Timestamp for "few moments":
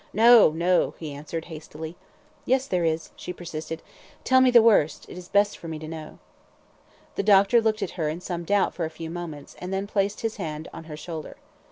8.89-9.55